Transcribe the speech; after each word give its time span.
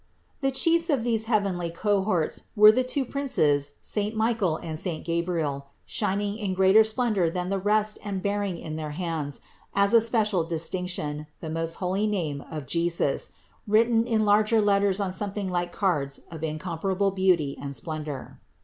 The 0.39 0.49
chiefs 0.49 0.89
of 0.89 1.03
these 1.03 1.25
heavenly 1.25 1.69
cohorts 1.69 2.45
were 2.55 2.71
the 2.71 2.83
two 2.83 3.05
princes, 3.05 3.73
saint 3.81 4.15
Michael 4.15 4.53
440 4.53 4.55
CITY 4.55 4.65
OF 4.65 4.65
GOD 4.65 4.67
and 4.67 4.79
saint 4.79 5.05
Gabriel, 5.05 5.65
shining 5.85 6.37
in 6.39 6.55
greater 6.55 6.83
splendor 6.83 7.29
than 7.29 7.49
the 7.49 7.59
rest 7.59 7.99
and 8.03 8.19
bearing 8.23 8.57
in 8.57 8.77
their 8.77 8.93
hands, 8.97 9.41
as 9.75 9.93
a 9.93 10.01
special 10.01 10.43
distinction, 10.43 11.27
the 11.39 11.51
most 11.51 11.75
holy 11.75 12.07
name 12.07 12.41
of 12.49 12.65
JESUS, 12.65 13.33
written 13.67 14.03
in 14.07 14.25
larger 14.25 14.59
letters 14.59 14.99
on 14.99 15.11
something 15.11 15.49
like 15.51 15.71
cards 15.71 16.21
of 16.31 16.43
incomparable 16.43 17.11
beauty 17.11 17.55
and 17.61 17.75
splendor. 17.75 18.39